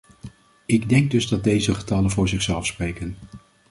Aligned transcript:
Ik 0.65 0.89
denk 0.89 1.11
dus 1.11 1.27
dat 1.27 1.43
deze 1.43 1.73
getallen 1.75 2.09
voor 2.11 2.27
zichzelf 2.27 2.65
spreken. 2.65 3.15